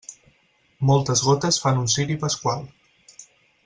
[0.91, 2.69] Moltes gotes fan un ciri pasqual.